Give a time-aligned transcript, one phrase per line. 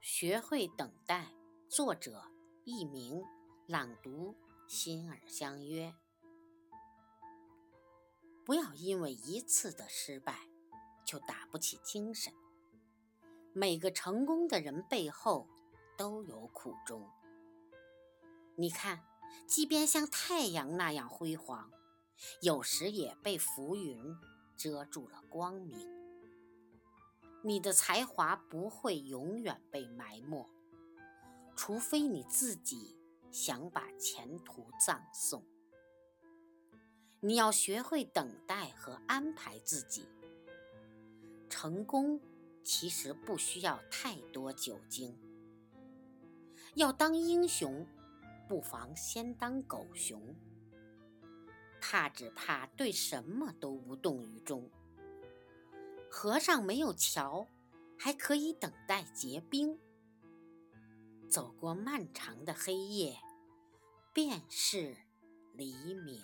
[0.00, 1.30] 学会等待。
[1.68, 2.24] 作者：
[2.64, 3.22] 佚名。
[3.66, 4.34] 朗读：
[4.66, 5.94] 心儿相约。
[8.46, 10.48] 不要因为一次的失败
[11.04, 12.32] 就打不起精神。
[13.52, 15.46] 每个成功的人背后
[15.98, 17.06] 都有苦衷。
[18.56, 19.04] 你看，
[19.46, 21.70] 即便像太阳那样辉煌，
[22.40, 24.16] 有时也被浮云
[24.56, 25.99] 遮住了光明。
[27.42, 30.48] 你的才华不会永远被埋没。
[31.56, 32.96] 除非你自己
[33.30, 35.44] 想把前途葬送，
[37.20, 40.08] 你要学会等待和安排自己。
[41.48, 42.20] 成功
[42.62, 45.18] 其实不需要太多酒精。
[46.74, 47.86] 要当英雄，
[48.48, 50.34] 不妨先当狗熊。
[51.80, 54.70] 怕只怕对什么都无动于衷。
[56.22, 57.48] 河上没有桥，
[57.98, 59.78] 还可以等待结冰。
[61.30, 63.16] 走过漫长的黑夜，
[64.12, 64.94] 便是
[65.54, 66.22] 黎明。